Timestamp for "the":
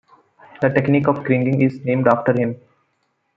0.61-0.69